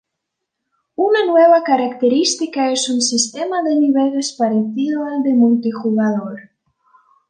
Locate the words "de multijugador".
5.21-6.49